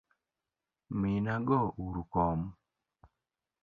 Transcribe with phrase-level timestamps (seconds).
[0.99, 2.39] Minago uru kom.